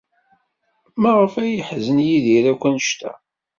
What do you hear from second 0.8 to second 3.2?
Maɣef ay yeḥzen Yidir akk anect-a?